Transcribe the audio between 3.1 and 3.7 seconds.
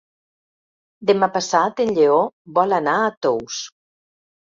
Tous.